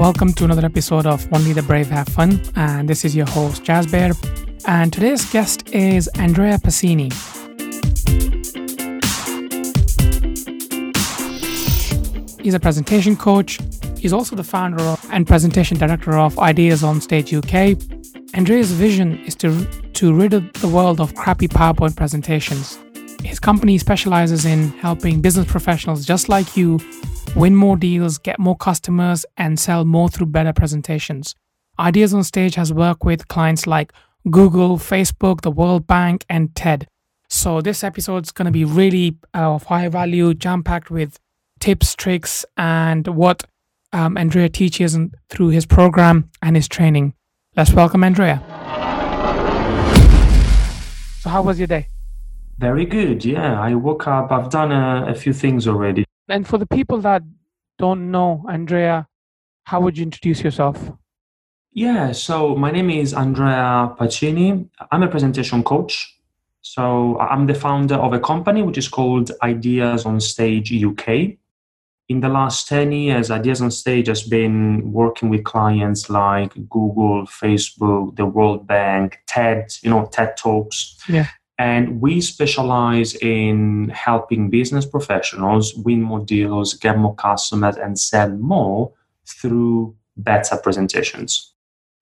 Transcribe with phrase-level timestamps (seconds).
[0.00, 2.40] Welcome to another episode of Only the Brave Have Fun.
[2.56, 4.16] And this is your host, Jasbir.
[4.66, 7.12] And today's guest is Andrea Pacini.
[12.40, 13.58] He's a presentation coach.
[13.98, 17.76] He's also the founder and presentation director of Ideas on Stage UK.
[18.32, 22.78] Andrea's vision is to, to rid the world of crappy PowerPoint presentations.
[23.22, 26.78] His company specializes in helping business professionals just like you
[27.34, 31.34] win more deals, get more customers, and sell more through better presentations.
[31.78, 33.92] Ideas on Stage has worked with clients like
[34.30, 36.86] Google, Facebook, the World Bank, and TED.
[37.28, 41.18] So, this episode is going to be really uh, of high value, jam packed with
[41.60, 43.44] tips, tricks, and what
[43.92, 47.14] um, Andrea teaches through his program and his training.
[47.56, 48.42] Let's welcome Andrea.
[51.20, 51.88] So, how was your day?
[52.58, 53.24] Very good.
[53.24, 54.32] Yeah, I woke up.
[54.32, 56.04] I've done a, a few things already.
[56.30, 57.22] And for the people that
[57.78, 59.08] don't know Andrea,
[59.64, 60.92] how would you introduce yourself?
[61.72, 64.68] Yeah, so my name is Andrea Pacini.
[64.90, 66.16] I'm a presentation coach.
[66.62, 71.36] So I'm the founder of a company which is called Ideas on Stage UK.
[72.08, 77.24] In the last 10 years, Ideas on Stage has been working with clients like Google,
[77.26, 80.98] Facebook, the World Bank, TED, you know, TED Talks.
[81.08, 81.28] Yeah.
[81.60, 88.30] And we specialize in helping business professionals win more deals, get more customers, and sell
[88.30, 88.94] more
[89.26, 91.52] through better presentations.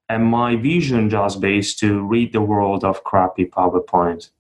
[0.09, 4.31] And my vision just is to read the world of crappy PowerPoint.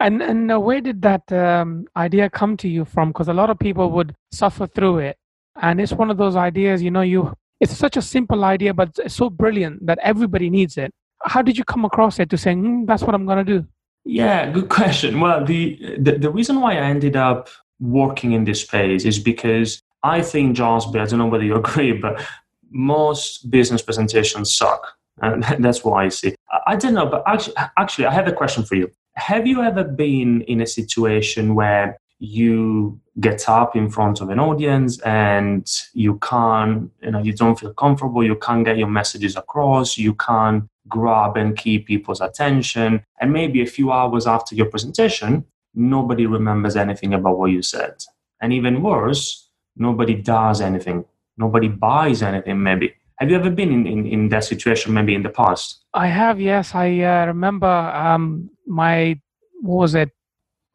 [0.00, 3.10] And and uh, where did that um, idea come to you from?
[3.10, 5.16] Because a lot of people would suffer through it,
[5.62, 6.82] and it's one of those ideas.
[6.82, 10.76] You know, you it's such a simple idea, but it's so brilliant that everybody needs
[10.76, 10.90] it.
[11.22, 13.66] How did you come across it to saying mm, that's what I'm going to do?
[14.08, 15.20] Yeah, good question.
[15.20, 19.82] Well, the, the, the reason why I ended up working in this space is because
[20.02, 22.24] I think, Josby, I don't know whether you agree, but
[22.70, 24.82] most business presentations suck.
[25.20, 26.36] And that's why I see.
[26.68, 28.88] I don't know, but actually, actually, I have a question for you.
[29.14, 34.38] Have you ever been in a situation where you get up in front of an
[34.38, 39.34] audience and you can't, you know, you don't feel comfortable, you can't get your messages
[39.34, 43.04] across, you can't grab and keep people's attention.
[43.20, 45.44] And maybe a few hours after your presentation,
[45.74, 47.94] nobody remembers anything about what you said.
[48.40, 51.04] And even worse, nobody does anything.
[51.36, 52.94] Nobody buys anything, maybe.
[53.18, 55.84] Have you ever been in, in, in that situation, maybe in the past?
[55.92, 56.74] I have, yes.
[56.74, 59.20] I uh, remember um, my,
[59.60, 60.10] what was it,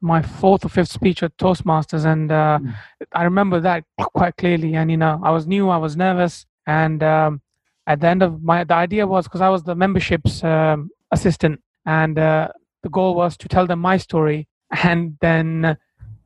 [0.01, 2.05] my fourth or fifth speech at Toastmasters.
[2.05, 2.75] And uh, mm.
[3.13, 4.75] I remember that quite clearly.
[4.75, 6.45] And, you know, I was new, I was nervous.
[6.67, 7.41] And um,
[7.87, 11.59] at the end of my the idea was because i was the memberships um, assistant
[11.85, 12.47] and uh,
[12.81, 14.47] the goal was to tell them my story
[14.83, 15.77] and then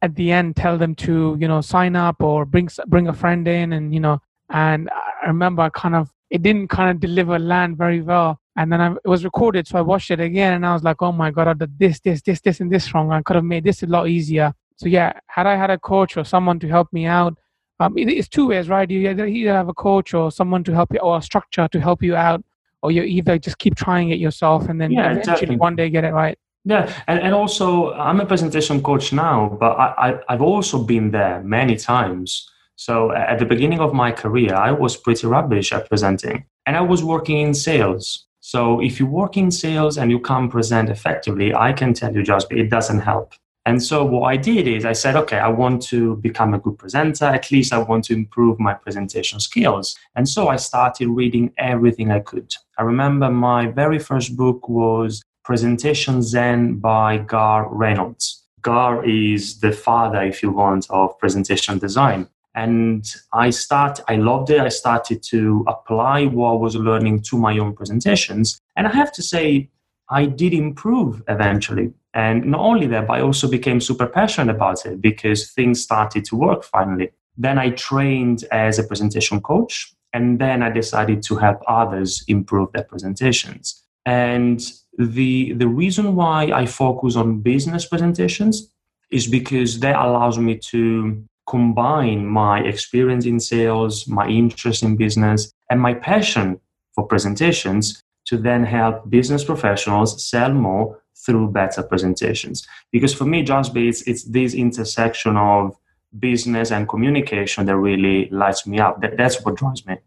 [0.01, 3.47] at the end tell them to you know sign up or bring bring a friend
[3.47, 4.19] in and you know
[4.51, 4.89] and
[5.23, 8.39] i remember I kind of it didn't kind of deliver land very well.
[8.57, 11.01] And then I, it was recorded so i watched it again and i was like
[11.01, 13.11] oh my god i did this this this this and this wrong.
[13.11, 14.53] I could have made this a lot easier.
[14.77, 17.37] So yeah had i had a coach or someone to help me out
[17.79, 18.89] um, it's two ways, right?
[18.89, 21.79] You either, either have a coach or someone to help you, or a structure to
[21.79, 22.43] help you out,
[22.81, 25.57] or you either just keep trying it yourself and then yeah, eventually definitely.
[25.57, 26.37] one day get it right.
[26.65, 31.11] Yeah, and, and also I'm a presentation coach now, but I, I, I've also been
[31.11, 32.49] there many times.
[32.75, 36.81] So at the beginning of my career, I was pretty rubbish at presenting, and I
[36.81, 38.25] was working in sales.
[38.39, 42.23] So if you work in sales and you can't present effectively, I can tell you
[42.23, 43.33] just it doesn't help.
[43.67, 46.77] And so what I did is I said, okay, I want to become a good
[46.79, 47.25] presenter.
[47.25, 49.93] At least I want to improve my presentation skills.
[50.15, 52.55] And so I started reading everything I could.
[52.77, 58.45] I remember my very first book was Presentation Zen by Garr Reynolds.
[58.61, 62.29] Gar is the father, if you want, of presentation design.
[62.55, 64.61] And I start, I loved it.
[64.61, 68.61] I started to apply what I was learning to my own presentations.
[68.77, 69.69] And I have to say,
[70.09, 71.91] I did improve eventually.
[72.17, 76.25] And not only that, but I also became super passionate about it because things started
[76.25, 77.11] to work finally.
[77.37, 82.71] Then I trained as a presentation coach, and then I decided to help others improve
[82.71, 83.83] their presentations.
[84.07, 84.59] And
[84.97, 88.67] the, the reason why I focus on business presentations
[89.11, 95.53] is because that allows me to combine my experience in sales, my interest in business,
[95.69, 96.59] and my passion
[96.95, 102.65] for presentations to then help business professionals sell more through better presentations.
[102.91, 105.75] Because for me, John Bates, it's this intersection of
[106.17, 109.01] business and communication that really lights me up.
[109.01, 109.97] That, that's what drives me.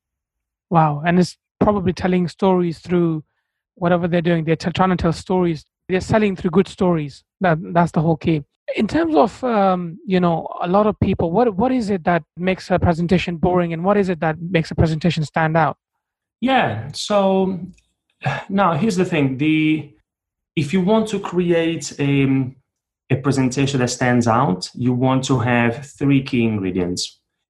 [0.70, 1.02] Wow.
[1.04, 3.24] And it's probably telling stories through
[3.74, 4.44] whatever they're doing.
[4.44, 5.64] They're t- trying to tell stories.
[5.88, 7.24] They're selling through good stories.
[7.40, 8.44] That, that's the whole key.
[8.76, 12.22] in terms of um, you know a lot of people what what is it that
[12.36, 15.76] makes a presentation boring and what is it that makes a presentation stand out
[16.40, 17.58] yeah so
[18.48, 19.90] now here's the thing the
[20.62, 22.12] if you want to create a,
[23.10, 27.02] a presentation that stands out you want to have three key ingredients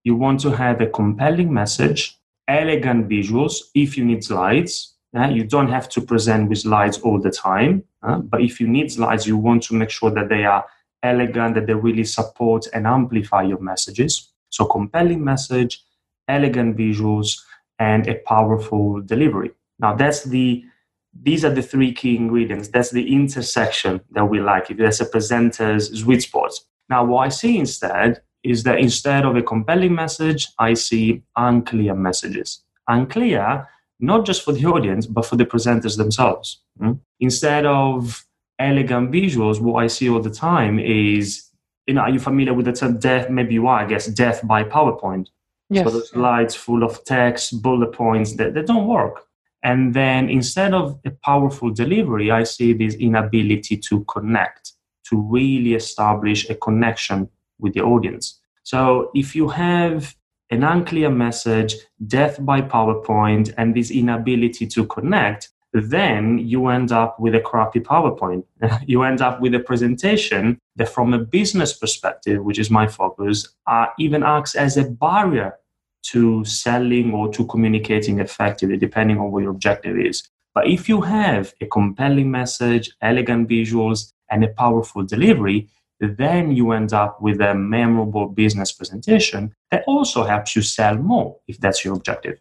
[0.04, 2.00] you want to have a compelling message
[2.48, 4.72] elegant visuals if you need slides
[5.16, 8.66] uh, you don't have to present with slides all the time uh, but if you
[8.66, 10.64] need slides you want to make sure that they are
[11.02, 14.32] elegant, that they really support and amplify your messages.
[14.50, 15.82] So, compelling message,
[16.28, 17.40] elegant visuals,
[17.78, 19.52] and a powerful delivery.
[19.78, 20.64] Now, that's the
[21.12, 22.68] these are the three key ingredients.
[22.68, 24.70] That's the intersection that we like.
[24.70, 26.52] If that's a presenter's sweet spot.
[26.88, 31.94] Now, what I see instead is that instead of a compelling message, I see unclear
[31.94, 32.62] messages.
[32.88, 33.68] Unclear,
[34.00, 36.62] not just for the audience, but for the presenters themselves.
[36.80, 37.00] Mm?
[37.20, 38.24] Instead of
[38.58, 41.50] elegant visuals, what I see all the time is,
[41.86, 43.28] you know, are you familiar with the term death?
[43.30, 45.28] Maybe you are, I guess, death by PowerPoint.
[45.68, 45.84] Yes.
[45.84, 49.26] So those slides full of text, bullet points that, that don't work.
[49.62, 54.72] And then instead of a powerful delivery, I see this inability to connect,
[55.08, 57.28] to really establish a connection
[57.58, 58.40] with the audience.
[58.62, 60.14] So if you have
[60.50, 61.76] an unclear message,
[62.06, 67.80] death by PowerPoint, and this inability to connect, then you end up with a crappy
[67.80, 68.44] PowerPoint.
[68.86, 73.48] you end up with a presentation that, from a business perspective, which is my focus,
[73.66, 75.54] uh, even acts as a barrier
[76.02, 80.29] to selling or to communicating effectively, depending on what your objective is.
[80.55, 85.69] But if you have a compelling message, elegant visuals, and a powerful delivery,
[86.00, 91.37] then you end up with a memorable business presentation that also helps you sell more
[91.47, 92.38] if that's your objective.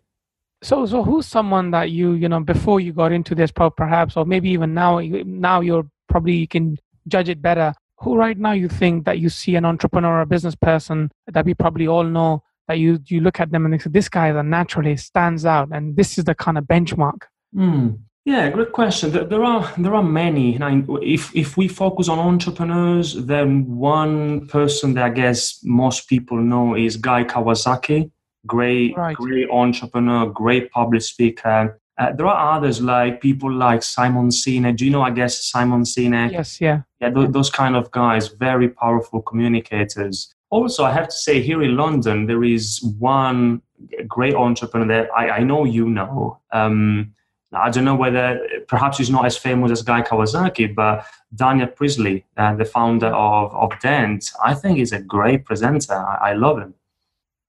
[0.61, 4.25] So, so who's someone that you, you know, before you got into this, perhaps, or
[4.25, 6.77] maybe even now, now you're probably you can
[7.07, 7.73] judge it better.
[7.99, 11.45] Who right now you think that you see an entrepreneur or a business person that
[11.45, 14.31] we probably all know that you you look at them and they say this guy
[14.31, 17.23] that naturally stands out, and this is the kind of benchmark.
[17.53, 17.99] Mm.
[18.23, 19.11] Yeah, great question.
[19.11, 20.57] There are there are many.
[20.57, 26.37] Now, if if we focus on entrepreneurs, then one person that I guess most people
[26.37, 28.11] know is Guy Kawasaki
[28.47, 29.15] great, right.
[29.15, 31.79] great entrepreneur, great public speaker.
[31.97, 34.77] Uh, there are others like people like Simon Sinek.
[34.77, 35.01] Do you know?
[35.01, 36.31] I guess Simon Sinek.
[36.31, 37.09] Yes, yeah, yeah.
[37.09, 40.33] Th- those kind of guys, very powerful communicators.
[40.49, 43.61] Also, I have to say, here in London, there is one
[44.07, 46.39] great entrepreneur that I, I know you know.
[46.51, 47.13] Um,
[47.53, 52.25] I don't know whether perhaps he's not as famous as Guy Kawasaki, but Daniel Priestley,
[52.37, 55.93] uh, the founder of, of Dent, I think he's a great presenter.
[55.93, 56.73] I, I love him.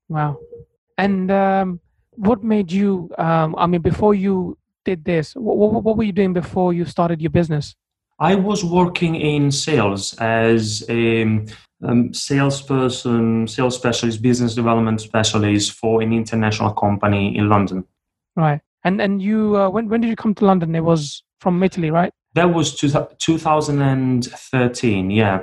[0.08, 0.38] Wow.
[0.96, 1.81] And um,
[2.12, 3.11] what made you?
[3.19, 6.85] Um, I mean, before you did this, what, what, what were you doing before you
[6.85, 7.75] started your business?
[8.19, 11.46] I was working in sales as a
[11.82, 17.85] um, salesperson, sales specialist, business development specialist for an international company in London.
[18.37, 18.61] Right.
[18.85, 20.75] And and you uh, when when did you come to London?
[20.75, 22.12] It was from Italy, right?
[22.35, 22.88] That was two,
[23.19, 25.11] 2013.
[25.11, 25.43] Yeah.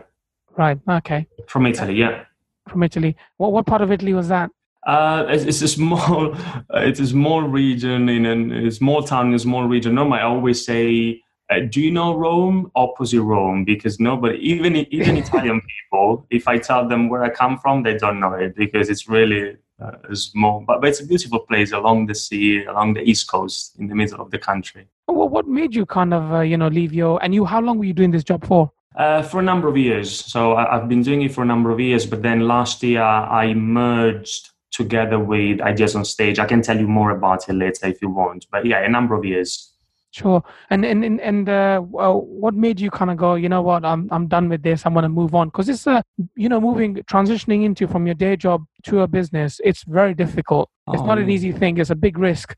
[0.58, 0.80] Right.
[0.90, 1.28] Okay.
[1.48, 1.96] From Italy.
[1.96, 2.24] Yeah.
[2.70, 3.16] From Italy.
[3.38, 4.50] What what part of Italy was that?
[4.86, 6.34] Uh, it's, it's, a small,
[6.76, 9.96] it's a small region in a, a small town in a small region.
[9.96, 15.18] Normally, I always say, uh, "Do you know Rome?" Opposite Rome, because nobody, even even
[15.24, 18.90] Italian people, if I tell them where I come from, they don't know it because
[18.90, 20.64] it's really uh, small.
[20.66, 23.96] But, but it's a beautiful place along the sea, along the east coast, in the
[23.96, 24.88] middle of the country.
[25.08, 27.24] Well, what made you kind of, uh, you know, leave your?
[27.24, 28.72] And you, how long were you doing this job for?
[28.96, 30.10] Uh, for a number of years.
[30.26, 32.06] So I, have been doing it for a number of years.
[32.06, 36.40] But then last year, I merged together with ideas on stage.
[36.40, 38.48] I can tell you more about it later if you want.
[38.52, 39.74] But yeah, a number of years.
[40.18, 40.42] Sure.
[40.72, 43.36] And and and, and uh, well, what made you kind of go?
[43.36, 43.86] You know what?
[43.86, 44.84] I'm I'm done with this.
[44.84, 46.04] I'm going to move on because it's a
[46.36, 49.62] you know moving transitioning into from your day job to a business.
[49.64, 50.72] It's very difficult.
[50.92, 51.36] It's not an oh.
[51.36, 51.78] easy thing.
[51.78, 52.56] It's a big risk.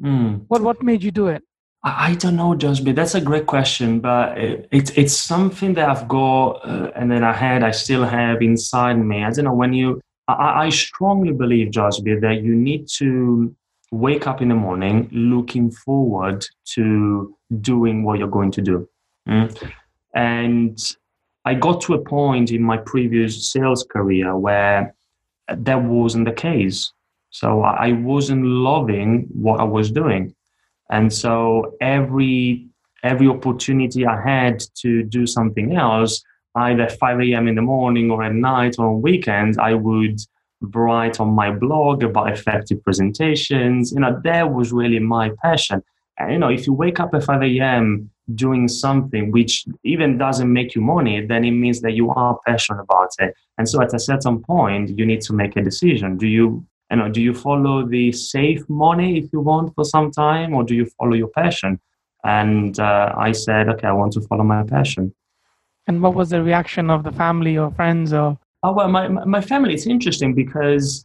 [0.00, 0.44] Mm.
[0.46, 1.42] What what made you do it?
[1.82, 2.94] I don't know, Josby.
[2.94, 7.24] That's a great question, but it, it's it's something that I've got, uh, and then
[7.24, 9.24] I had, I still have inside me.
[9.24, 13.52] I don't know when you I, I strongly believe, Josby, that you need to
[13.92, 18.88] wake up in the morning looking forward to doing what you're going to do.
[19.28, 19.72] Mm?
[20.14, 20.78] And
[21.44, 24.94] I got to a point in my previous sales career where
[25.48, 26.92] that wasn't the case.
[27.30, 30.34] So I wasn't loving what I was doing.
[30.90, 32.66] And so every
[33.02, 36.22] every opportunity I had to do something else,
[36.54, 37.48] either 5 a.m.
[37.48, 40.20] in the morning or at night or on weekends, I would
[40.74, 43.92] write on my blog about effective presentations.
[43.92, 45.82] You know, that was really my passion.
[46.18, 48.10] And, you know, if you wake up at 5 a.m.
[48.34, 52.82] doing something which even doesn't make you money, then it means that you are passionate
[52.82, 53.34] about it.
[53.58, 56.16] And so at a certain point, you need to make a decision.
[56.16, 60.10] Do you, you know, do you follow the safe money if you want for some
[60.10, 61.80] time, or do you follow your passion?
[62.24, 65.14] And uh, I said, okay, I want to follow my passion.
[65.88, 68.38] And what was the reaction of the family or friends or?
[68.62, 69.74] Oh well, my my family.
[69.74, 71.04] It's interesting because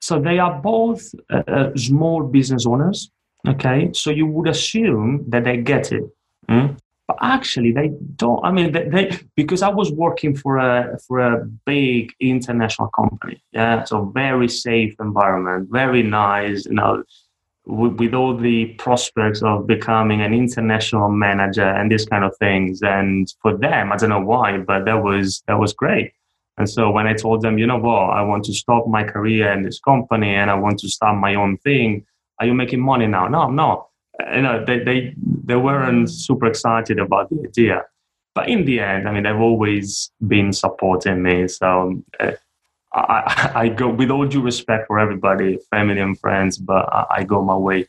[0.00, 3.10] so they are both uh, uh, small business owners.
[3.46, 6.02] Okay, so you would assume that they get it,
[6.48, 6.76] mm?
[7.06, 8.44] but actually they don't.
[8.44, 13.40] I mean, they, they, because I was working for a for a big international company.
[13.52, 16.66] Yeah, so very safe environment, very nice.
[16.66, 17.04] You know,
[17.66, 22.80] with, with all the prospects of becoming an international manager and these kind of things.
[22.82, 26.12] And for them, I don't know why, but that was that was great.
[26.58, 29.52] And so when I told them, you know what, I want to stop my career
[29.52, 32.06] in this company and I want to start my own thing,
[32.40, 33.28] are you making money now?
[33.28, 33.88] No, I'm not.
[34.34, 37.84] You know, they, they, they weren't super excited about the idea.
[38.34, 41.48] But in the end, I mean, they've always been supporting me.
[41.48, 42.32] So uh,
[42.94, 47.24] I, I go with all due respect for everybody, family and friends, but I, I
[47.24, 47.86] go my way.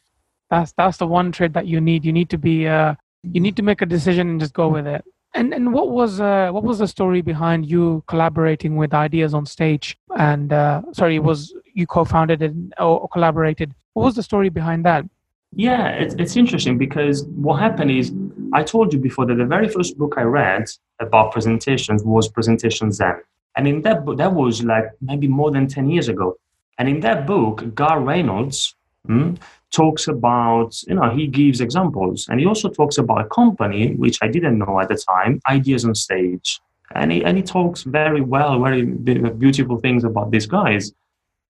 [0.50, 2.06] That's that's the one trait that you need.
[2.06, 4.88] You need to be uh, you need to make a decision and just go with
[4.88, 5.04] it.
[5.34, 9.46] And and what was uh, what was the story behind you collaborating with Ideas on
[9.46, 9.98] Stage?
[10.18, 13.74] And uh, sorry, was you co-founded and or collaborated?
[13.94, 15.06] What was the story behind that?
[15.54, 18.12] Yeah, it's it's interesting because what happened is
[18.54, 20.66] I told you before that the very first book I read
[21.00, 23.22] about presentations was Presentation Zen.
[23.56, 26.38] And in that book, that was like maybe more than 10 years ago.
[26.78, 28.76] And in that book, Garr Reynolds
[29.08, 29.38] mm,
[29.72, 32.28] talks about, you know, he gives examples.
[32.30, 35.86] And he also talks about a company, which I didn't know at the time, Ideas
[35.86, 36.60] on Stage.
[36.96, 40.94] And he, and he talks very well, very beautiful things about these guys.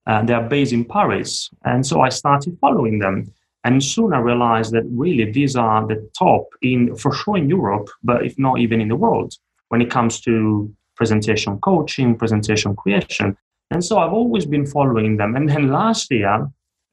[0.07, 1.49] Uh, they are based in Paris.
[1.63, 3.31] And so I started following them.
[3.63, 7.89] And soon I realized that really these are the top in, for sure in Europe,
[8.03, 9.33] but if not even in the world,
[9.67, 13.37] when it comes to presentation coaching, presentation creation.
[13.69, 15.35] And so I've always been following them.
[15.35, 16.47] And then last year,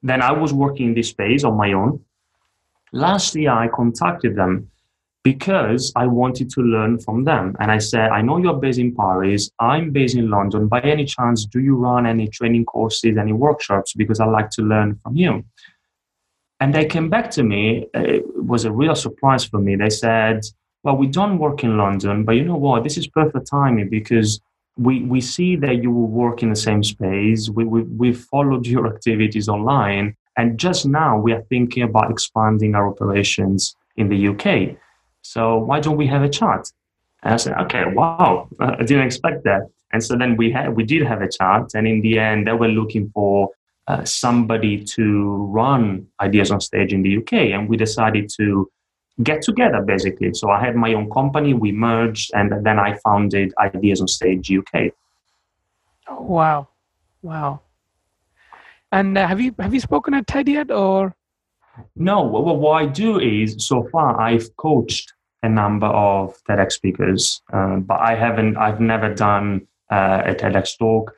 [0.05, 2.01] then I was working in this space on my own.
[2.93, 4.71] Last year, I contacted them
[5.25, 7.57] because I wanted to learn from them.
[7.59, 9.51] And I said, I know you're based in Paris.
[9.59, 10.69] I'm based in London.
[10.69, 13.95] By any chance, do you run any training courses, any workshops?
[13.95, 15.45] Because I'd like to learn from you.
[16.61, 17.87] And they came back to me.
[17.95, 19.75] It was a real surprise for me.
[19.77, 20.43] They said,
[20.83, 22.85] well, we don't work in London, but you know what?
[22.85, 24.41] This is perfect timing because
[24.77, 27.49] we, we see that you work in the same space.
[27.49, 30.17] We, we, we followed your activities online.
[30.37, 34.77] And just now we are thinking about expanding our operations in the UK.
[35.23, 36.71] So why don't we have a chat?
[37.23, 39.69] And I said, okay, wow, I didn't expect that.
[39.93, 41.71] And so then we had, we did have a chat.
[41.75, 43.51] And in the end, they were looking for
[43.87, 47.33] uh, somebody to run ideas on stage in the UK.
[47.55, 48.69] And we decided to
[49.23, 50.35] get together basically.
[50.35, 54.51] So I had my own company, we merged, and then I founded Ideas on Stage
[54.51, 54.93] UK.
[56.09, 56.69] Oh, wow,
[57.23, 57.61] wow!
[58.93, 61.15] And uh, have you have you spoken at TED yet, or?
[61.97, 62.23] No.
[62.23, 67.83] Well, what I do is so far I've coached a number of TEDx speakers, um,
[67.83, 68.57] but I haven't.
[68.57, 71.15] I've never done uh, a TEDx talk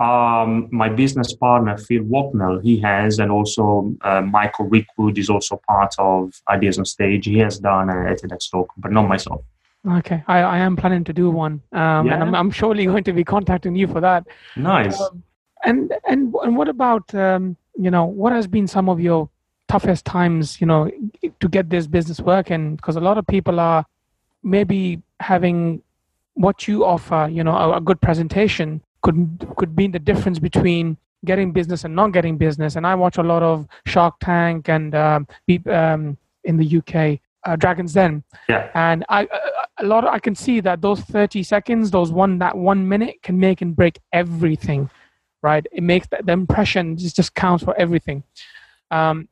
[0.00, 5.60] um, my business partner Phil Waknell, he has, and also uh, Michael Rickwood is also
[5.68, 7.26] part of Ideas on Stage.
[7.26, 9.42] He has done a TEDx talk, but not myself.
[9.86, 12.14] Okay, I, I am planning to do one, um, yeah.
[12.14, 14.26] and I'm, I'm surely going to be contacting you for that.
[14.56, 14.98] Nice.
[15.00, 15.22] Um,
[15.64, 19.28] and and and what about um, you know what has been some of your
[19.68, 20.90] toughest times you know
[21.40, 22.76] to get this business working?
[22.76, 23.84] Because a lot of people are
[24.42, 25.82] maybe having
[26.34, 30.96] what you offer, you know, a, a good presentation could could be the difference between
[31.24, 32.76] getting business and not getting business.
[32.76, 35.28] And I watch a lot of Shark Tank and um,
[35.66, 38.24] um, in the UK, uh, Dragons Den.
[38.48, 38.70] Yeah.
[38.74, 39.28] And I
[39.78, 43.22] a lot of, I can see that those 30 seconds, those one that one minute
[43.22, 44.90] can make and break everything,
[45.42, 45.66] right?
[45.72, 48.22] It makes the, the impression just, just counts for everything.
[48.90, 49.28] Um,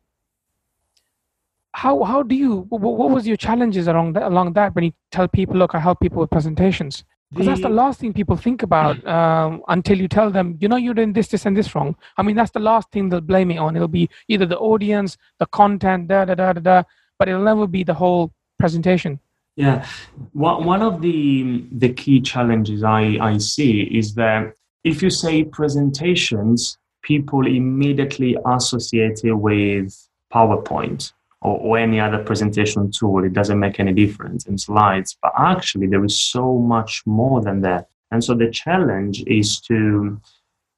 [1.73, 5.29] how how do you what was your challenges along that, along that when you tell
[5.29, 9.05] people look I help people with presentations because that's the last thing people think about
[9.17, 11.97] um, until you tell them, you know, you're doing this, this, and this wrong.
[12.17, 13.77] I mean, that's the last thing they'll blame it on.
[13.77, 16.83] It'll be either the audience, the content, da da da da da,
[17.19, 19.21] but it'll never be the whole presentation.
[19.57, 19.87] Yeah,
[20.33, 24.55] one one of the the key challenges I I see is that
[24.85, 32.91] if you say presentations, people immediately associate it with PowerPoint or, or any other presentation
[32.91, 33.25] tool.
[33.25, 35.17] It doesn't make any difference in slides.
[35.23, 37.89] But actually, there is so much more than that.
[38.11, 40.21] And so the challenge is to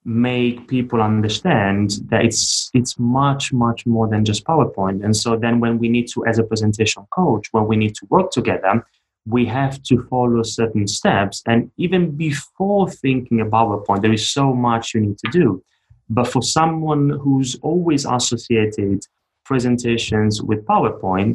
[0.04, 5.60] make people understand that it's it's much much more than just powerpoint and so then
[5.60, 8.82] when we need to as a presentation coach when we need to work together
[9.26, 14.54] we have to follow certain steps and even before thinking about powerpoint there is so
[14.54, 15.62] much you need to do
[16.08, 19.06] but for someone who's always associated
[19.52, 21.32] presentations with powerpoint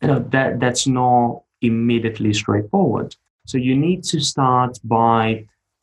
[0.00, 3.08] you know that that's not immediately straightforward
[3.50, 5.22] so you need to start by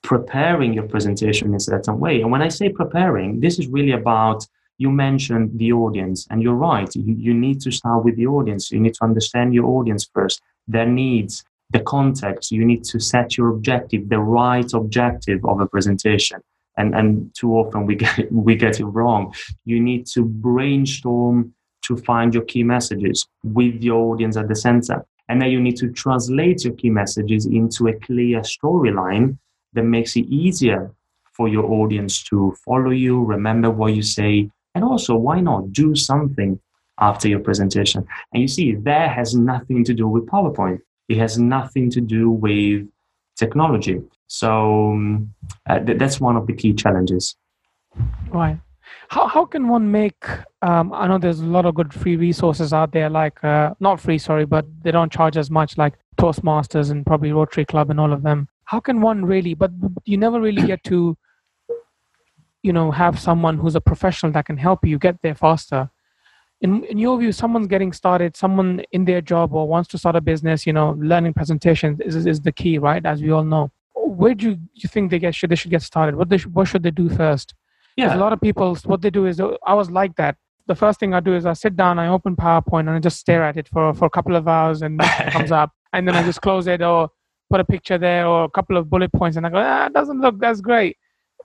[0.01, 2.21] preparing your presentation in a certain way.
[2.21, 4.45] And when I say preparing, this is really about
[4.77, 6.89] you mentioned the audience, and you're right.
[6.95, 8.71] You, you need to start with the audience.
[8.71, 12.51] You need to understand your audience first, their needs, the context.
[12.51, 16.39] You need to set your objective, the right objective of a presentation.
[16.77, 19.33] And, and too often we get, we get it wrong.
[19.65, 21.53] You need to brainstorm
[21.89, 25.03] to find your key messages with your audience at the center.
[25.27, 29.37] And then you need to translate your key messages into a clear storyline
[29.73, 30.91] that makes it easier
[31.33, 35.95] for your audience to follow you, remember what you say, and also why not do
[35.95, 36.59] something
[36.99, 38.05] after your presentation?
[38.33, 40.79] And you see, that has nothing to do with PowerPoint.
[41.07, 42.87] It has nothing to do with
[43.37, 44.01] technology.
[44.27, 45.33] So um,
[45.67, 47.35] uh, th- that's one of the key challenges.
[48.29, 48.59] Right.
[49.09, 50.23] How, how can one make
[50.61, 53.99] um, i know there's a lot of good free resources out there like uh, not
[53.99, 57.99] free sorry but they don't charge as much like toastmasters and probably rotary club and
[57.99, 58.47] all of them.
[58.65, 59.71] How can one really but
[60.05, 61.17] you never really get to
[62.61, 65.89] you know have someone who's a professional that can help you get there faster.
[66.61, 70.17] In, in your view someone's getting started someone in their job or wants to start
[70.17, 73.71] a business you know learning presentations is, is the key right as we all know.
[73.95, 76.15] Where do you, you think they get should they should get started?
[76.15, 77.55] What they what should they do first
[77.99, 80.35] yeah a lot of people what they do is i was like that
[80.67, 83.19] the first thing i do is i sit down i open powerpoint and i just
[83.19, 86.15] stare at it for, for a couple of hours and it comes up and then
[86.15, 87.09] i just close it or
[87.49, 89.93] put a picture there or a couple of bullet points and I go, ah, it
[89.93, 90.97] doesn't look that's great.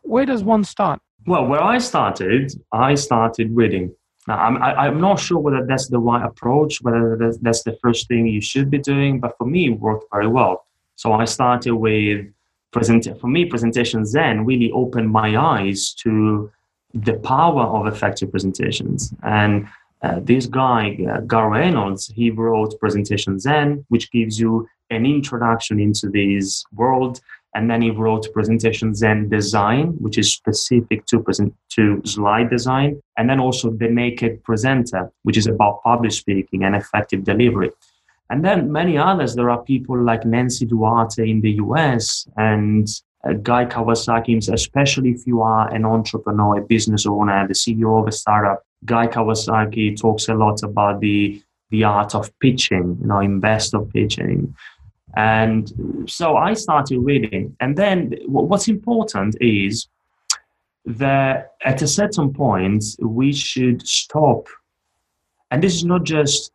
[0.02, 1.00] Where does one start?
[1.26, 3.94] Well, where I started, I started reading.
[4.28, 7.76] Now, I'm, I, am not sure whether that's the right approach, whether that's, that's the
[7.82, 10.66] first thing you should be doing, but for me, it worked very well.
[10.96, 12.26] So I started with
[12.74, 13.02] present.
[13.20, 16.50] For me, presentation Zen really opened my eyes to
[17.06, 19.14] the power of effective presentations.
[19.22, 19.66] And
[20.02, 25.80] uh, this guy, uh, Garr Reynolds, he wrote Presentation Zen, which gives you an introduction
[25.80, 27.20] into this world.
[27.56, 33.00] And then he wrote Presentation Zen Design, which is specific to present to slide design.
[33.16, 37.70] And then also The Naked Presenter, which is about public speaking and effective delivery.
[38.30, 39.34] And then many others.
[39.34, 42.88] There are people like Nancy Duarte in the US and
[43.24, 48.08] uh, Guy Kawasaki, especially if you are an entrepreneur, a business owner, the CEO of
[48.08, 48.62] a startup.
[48.84, 53.90] Guy Kawasaki talks a lot about the the art of pitching, you know, invest of
[53.90, 54.54] pitching.
[55.16, 57.56] And so I started reading.
[57.60, 59.88] And then what's important is
[60.84, 64.46] that at a certain point, we should stop.
[65.50, 66.52] And this is not just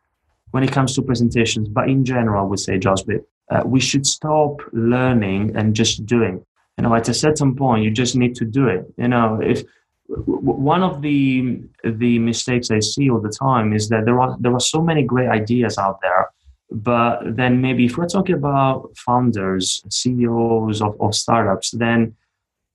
[0.51, 3.19] when it comes to presentations, but in general, we say, Josby,
[3.51, 6.43] uh, we should stop learning and just doing.
[6.77, 8.85] You know, at a certain point, you just need to do it.
[8.97, 9.63] You know, if
[10.07, 14.53] one of the the mistakes I see all the time is that there are there
[14.53, 16.29] are so many great ideas out there
[16.71, 22.15] but then maybe if we're talking about founders, CEOs of, of startups, then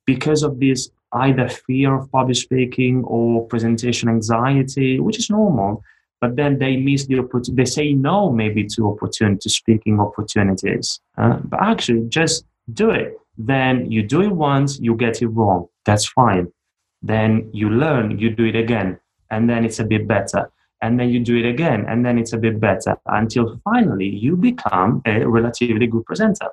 [0.04, 5.82] because of this either fear of public speaking or presentation anxiety, which is normal,
[6.20, 7.52] but then they miss the opportunity.
[7.52, 11.00] They say no maybe to opportunity, speaking opportunities.
[11.18, 13.18] Uh, but actually, just do it.
[13.36, 15.66] Then you do it once, you get it wrong.
[15.84, 16.52] That's fine.
[17.02, 18.98] Then you learn, you do it again,
[19.30, 20.50] and then it's a bit better
[20.84, 24.36] and then you do it again and then it's a bit better until finally you
[24.36, 26.48] become a relatively good presenter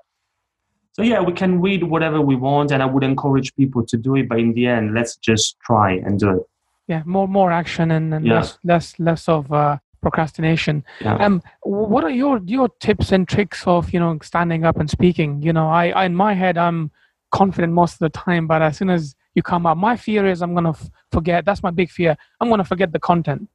[0.93, 4.15] so yeah we can read whatever we want and i would encourage people to do
[4.15, 6.43] it but in the end let's just try and do it
[6.87, 8.35] yeah more more action and, and yeah.
[8.35, 11.15] less less less of uh, procrastination yeah.
[11.15, 15.41] um what are your your tips and tricks of you know standing up and speaking
[15.41, 16.89] you know I, I in my head i'm
[17.31, 20.41] confident most of the time but as soon as you come up my fear is
[20.41, 23.47] i'm gonna f- forget that's my big fear i'm gonna forget the content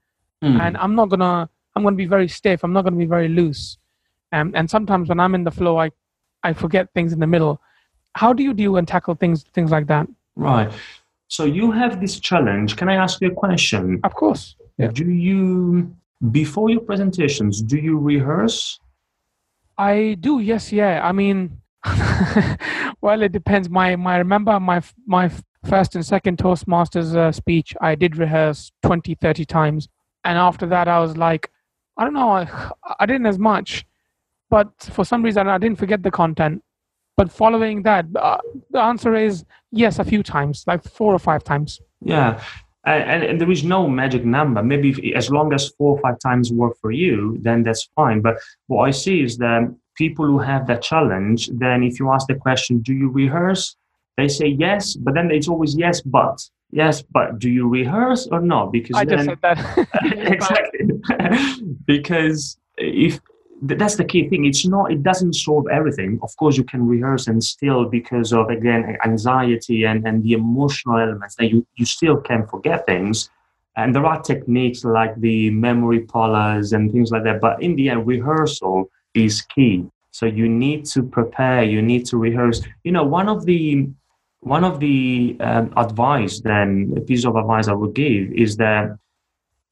[0.43, 0.61] mm.
[0.61, 2.65] and I'm not gonna I'm gonna be very stiff.
[2.65, 3.79] I'm not gonna be very loose.
[4.33, 5.91] Um, and sometimes when I'm in the flow, I
[6.43, 7.61] I forget things in the middle.
[8.15, 10.07] How do you deal and tackle things things like that?
[10.37, 10.71] Right.
[11.29, 12.77] So you have this challenge.
[12.77, 14.01] Can I ask you a question?
[14.05, 14.57] Of course.
[14.79, 14.89] Yeah.
[14.89, 15.95] Do you
[16.31, 18.79] before your presentations do you rehearse?
[19.79, 20.41] I do.
[20.41, 20.73] Yes.
[20.73, 21.07] Yeah.
[21.07, 21.61] I mean,
[23.01, 23.69] well, it depends.
[23.69, 25.31] My my remember my my
[25.65, 27.75] first and second Toastmasters uh, speech.
[27.81, 29.89] I did rehearse 20, 30 times
[30.27, 31.51] and after that i was like
[31.97, 33.87] i don't know i, I didn't as much
[34.51, 36.63] but for some reason i didn't forget the content
[37.17, 38.39] but following that, uh,
[38.71, 41.81] the answer is yes, a few times, like four or five times.
[42.01, 42.43] Yeah.
[42.85, 44.63] And, and, there is no magic number.
[44.63, 48.21] Maybe if, as long as four or five times work for you, then that's fine.
[48.21, 48.37] But
[48.69, 52.37] what I see is that people who have that challenge, then if you ask the
[52.37, 53.77] question, do you rehearse?
[54.17, 56.39] They say yes, but then it's always yes, but.
[56.71, 58.73] Yes, but do you rehearse or not?
[58.73, 59.89] Because I then, just said that.
[60.33, 61.75] exactly.
[61.87, 63.21] because if
[63.63, 64.45] that's the key thing.
[64.45, 66.19] It's not it doesn't solve everything.
[66.23, 70.99] Of course you can rehearse and still because of again anxiety and, and the emotional
[70.99, 73.31] elements that you, you still can forget things.
[73.77, 77.89] And there are techniques like the memory palace and things like that but in the
[77.89, 79.87] end rehearsal is key.
[80.11, 82.63] So you need to prepare you need to rehearse.
[82.85, 83.89] You know one of the
[84.41, 88.97] one of the um, advice then a piece of advice i would give is that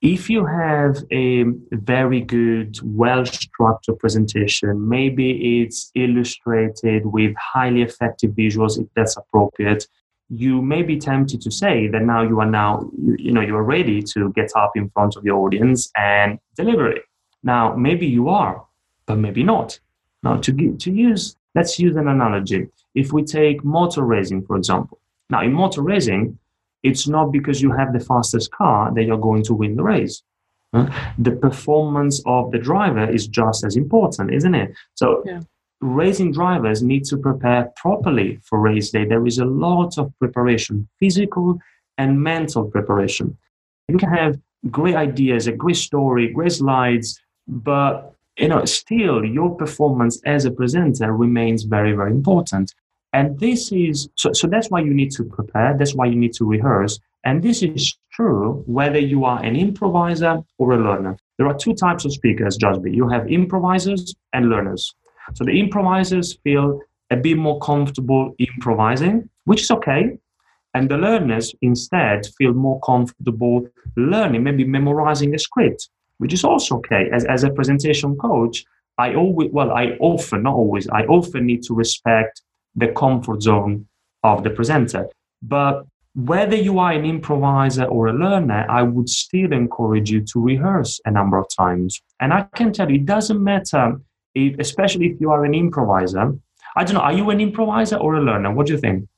[0.04, 8.32] if you have a very good, well structured presentation, maybe it's illustrated with highly effective
[8.32, 9.88] visuals, if that's appropriate,
[10.28, 13.56] you may be tempted to say that now you are now, you, you know, you
[13.56, 17.04] are ready to get up in front of your audience and deliver it.
[17.42, 18.62] Now, maybe you are,
[19.06, 19.80] but maybe not.
[20.22, 22.68] Now, to, to use, let's use an analogy.
[22.94, 25.00] If we take motor racing, for example.
[25.30, 26.38] Now, in motor racing,
[26.84, 30.22] it's not because you have the fastest car that you're going to win the race.
[31.18, 34.74] The performance of the driver is just as important, isn't it?
[34.94, 35.40] So, yeah.
[35.80, 39.04] racing drivers need to prepare properly for race day.
[39.04, 41.58] There is a lot of preparation, physical
[41.96, 43.38] and mental preparation.
[43.88, 44.36] You can have
[44.70, 50.50] great ideas, a great story, great slides, but you know, still your performance as a
[50.50, 52.74] presenter remains very, very important.
[53.14, 56.34] And this is so, so that's why you need to prepare, that's why you need
[56.34, 56.98] to rehearse.
[57.24, 61.16] And this is true whether you are an improviser or a learner.
[61.38, 62.92] There are two types of speakers, Jasby.
[62.92, 64.92] You have improvisers and learners.
[65.34, 70.18] So the improvisers feel a bit more comfortable improvising, which is okay.
[70.74, 76.78] And the learners instead feel more comfortable learning, maybe memorizing a script, which is also
[76.78, 77.10] okay.
[77.12, 78.64] As, as a presentation coach,
[78.98, 82.42] I always, well, I often, not always, I often need to respect
[82.76, 83.86] the comfort zone
[84.22, 85.08] of the presenter.
[85.42, 90.40] But whether you are an improviser or a learner, I would still encourage you to
[90.40, 92.00] rehearse a number of times.
[92.20, 94.00] And I can tell you, it doesn't matter,
[94.34, 96.34] if, especially if you are an improviser.
[96.76, 98.52] I don't know, are you an improviser or a learner?
[98.52, 99.08] What do you think?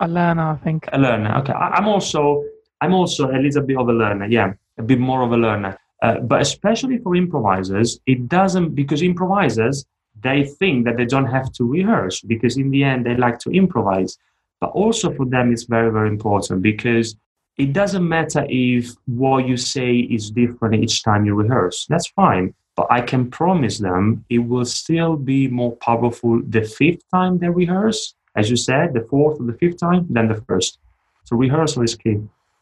[0.00, 0.88] A learner, I think.
[0.92, 1.36] A learner.
[1.38, 2.44] Okay, I, am also
[2.80, 4.26] I'm also a little bit of a learner.
[4.26, 5.78] Yeah, a bit more of a learner.
[6.02, 9.84] Uh, but especially for improvisers, it doesn't because improvisers
[10.22, 13.50] they think that they don't have to rehearse because in the end they like to
[13.50, 14.18] improvise.
[14.60, 17.16] But also for them, it's very, very important because
[17.56, 21.86] it doesn't matter if what you say is different each time you rehearse.
[21.86, 22.54] That's fine.
[22.76, 27.48] But I can promise them it will still be more powerful the fifth time they
[27.48, 30.78] rehearse, as you said, the fourth or the fifth time, than the first.
[31.24, 32.20] So rehearsal is key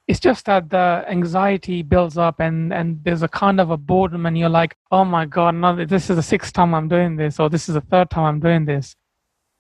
[0.09, 4.25] it's just that the anxiety builds up and and there's a kind of a boredom
[4.25, 7.39] and you're like oh my god no, this is the sixth time i'm doing this
[7.39, 8.97] or this is the third time i'm doing this.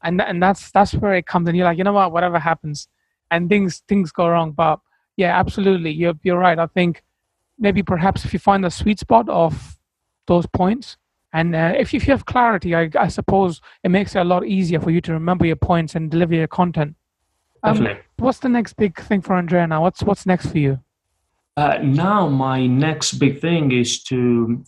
[0.03, 2.13] And and that's that's where it comes and you're like you know what?
[2.13, 2.89] Whatever happens.
[3.31, 4.53] And things things go wrong.
[4.53, 4.81] But
[5.17, 5.91] yeah absolutely.
[5.91, 6.59] You're you're right.
[6.59, 7.03] I think
[7.59, 9.77] maybe perhaps if you find the sweet spot of
[10.27, 10.97] those points
[11.33, 14.47] and uh, if, if you have clarity I, I suppose it makes it a lot
[14.47, 16.95] easier for you to remember your points and deliver your content
[17.63, 19.83] um, what's the next big thing for Andrea now?
[19.83, 20.81] What's what's next for you?
[21.57, 24.65] Uh, now my next big thing is to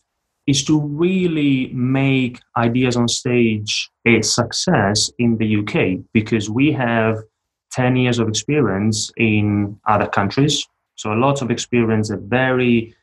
[0.46, 7.22] is to really make ideas on stage a success in the UK because we have
[7.72, 10.66] 10 years of experience in other countries.
[10.96, 12.94] So a lot of experience, a very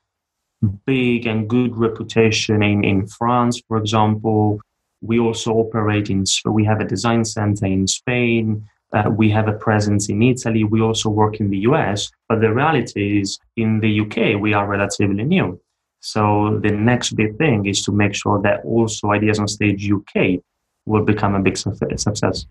[0.85, 4.59] big and good reputation in, in France, for example.
[5.01, 8.67] We also operate in, we have a design center in Spain.
[8.97, 10.63] Uh, we have a presence in Italy.
[10.63, 12.11] We also work in the US.
[12.27, 15.59] But the reality is, in the UK, we are relatively new.
[15.99, 20.39] So the next big thing is to make sure that also Ideas on Stage UK
[20.85, 22.45] will become a big success.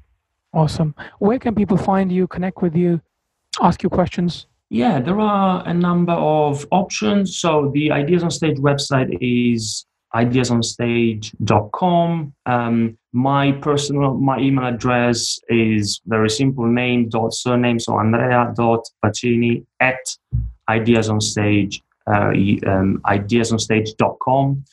[0.52, 0.94] Awesome.
[1.18, 3.00] Where can people find you, connect with you,
[3.60, 4.46] ask you questions?
[4.68, 7.38] Yeah, there are a number of options.
[7.38, 12.34] So the Ideas on Stage website is ideasonstage.com.
[12.46, 17.80] Um, my personal, my email address is very simple name dot surname.
[17.80, 19.96] So Andrea dot Pacini at
[20.68, 24.64] ideas on ideasonstage, uh, um, ideasonstage.com.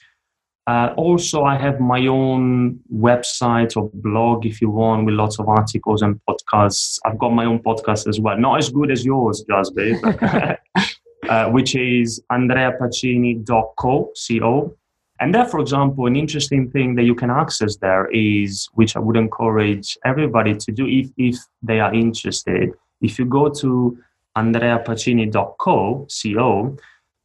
[0.68, 5.48] Uh, also, I have my own website or blog, if you want, with lots of
[5.48, 7.00] articles and podcasts.
[7.06, 8.38] I've got my own podcast as well.
[8.38, 10.58] Not as good as yours, Jasby,
[11.30, 14.76] uh, which is Andrea Pacini andreapacini.co, C-O,
[15.24, 19.00] And there, for example, an interesting thing that you can access there is, which I
[19.00, 22.74] would encourage everybody to do if, if they are interested.
[23.00, 23.98] If you go to
[24.36, 26.78] andreapacini.co, co,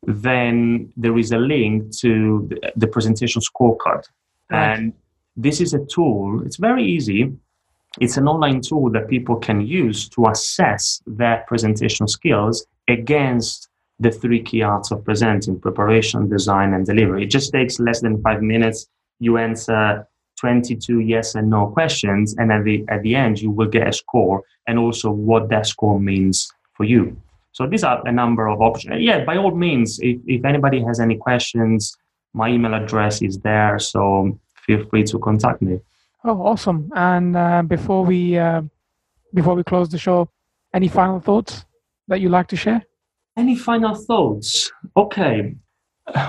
[0.06, 4.04] then there is a link to the presentation scorecard.
[4.48, 4.74] Right.
[4.74, 4.92] And
[5.36, 7.36] this is a tool, it's very easy.
[8.00, 13.67] It's an online tool that people can use to assess their presentation skills against
[14.00, 17.24] the three key arts of presenting preparation, design, and delivery.
[17.24, 18.86] It just takes less than five minutes.
[19.18, 20.06] You answer
[20.38, 23.92] 22 yes and no questions, and at the, at the end, you will get a
[23.92, 27.16] score and also what that score means for you.
[27.52, 29.02] So these are a number of options.
[29.02, 31.96] Yeah, by all means, if, if anybody has any questions,
[32.34, 33.78] my email address is there.
[33.80, 35.80] So feel free to contact me.
[36.24, 36.90] Oh, awesome!
[36.94, 38.62] And uh, before we uh,
[39.34, 40.28] before we close the show,
[40.74, 41.64] any final thoughts
[42.08, 42.82] that you'd like to share?
[43.38, 44.72] Any final thoughts?
[44.96, 45.54] Okay.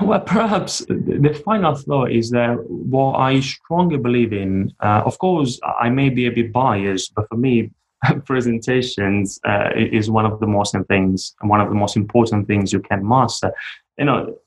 [0.04, 5.60] Well, perhaps the final thought is that what I strongly believe in, uh, of course,
[5.64, 7.72] I may be a bit biased, but for me,
[8.26, 12.80] presentations uh, is one of the most things, one of the most important things you
[12.80, 13.52] can master.
[13.98, 14.38] You know,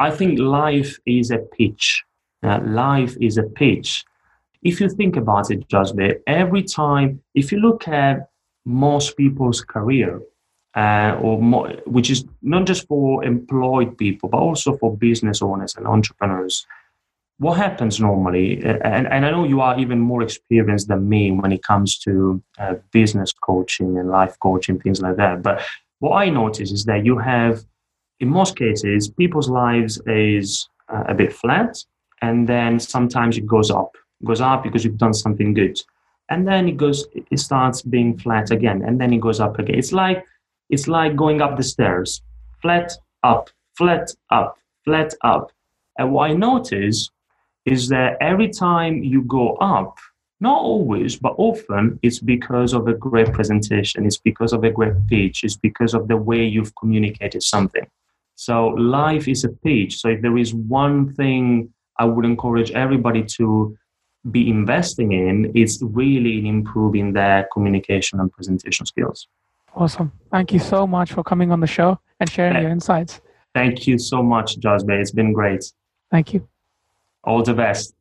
[0.00, 2.02] I think life is a pitch.
[2.42, 4.04] Uh, life is a pitch.
[4.64, 5.94] If you think about it, just
[6.26, 8.30] every time, if you look at
[8.64, 10.20] most people's career,
[10.74, 15.74] uh, or more, which is not just for employed people, but also for business owners
[15.76, 16.66] and entrepreneurs.
[17.38, 21.32] What happens normally, uh, and, and I know you are even more experienced than me
[21.32, 25.42] when it comes to uh, business coaching and life coaching, things like that.
[25.42, 25.62] But
[26.00, 27.64] what I notice is that you have,
[28.20, 31.82] in most cases, people's lives is uh, a bit flat,
[32.20, 35.80] and then sometimes it goes up, it goes up because you've done something good,
[36.28, 39.78] and then it goes, it starts being flat again, and then it goes up again.
[39.78, 40.26] It's like
[40.70, 42.22] it's like going up the stairs
[42.62, 45.52] flat up, flat up, flat up.
[45.98, 47.10] And what I notice
[47.66, 49.98] is that every time you go up,
[50.40, 54.94] not always, but often it's because of a great presentation, it's because of a great
[55.08, 57.86] pitch, it's because of the way you've communicated something.
[58.36, 59.98] So life is a pitch.
[60.00, 63.76] So if there is one thing I would encourage everybody to
[64.30, 69.28] be investing in, it's really in improving their communication and presentation skills.
[69.74, 70.12] Awesome.
[70.30, 73.20] Thank you so much for coming on the show and sharing your insights.
[73.54, 75.00] Thank you so much, Jazbe.
[75.00, 75.64] It's been great.
[76.10, 76.48] Thank you.
[77.24, 77.94] All the best.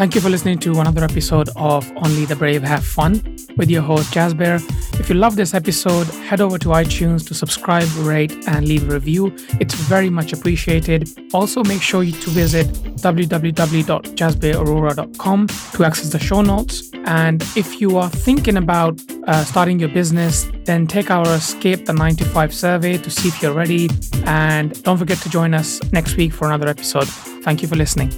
[0.00, 3.82] Thank you for listening to another episode of Only the Brave Have Fun with your
[3.82, 4.58] host, Bear.
[5.00, 8.92] If you love this episode, head over to iTunes to subscribe, rate, and leave a
[8.92, 9.34] review.
[9.58, 11.08] It's very much appreciated.
[11.32, 12.66] Also, make sure you to visit
[13.00, 16.90] www.jasbirarora.com to access the show notes.
[17.06, 21.94] And if you are thinking about uh, starting your business, then take our Escape the
[21.94, 23.88] 95 survey to see if you're ready.
[24.26, 27.08] And don't forget to join us next week for another episode.
[27.42, 28.10] Thank you for listening.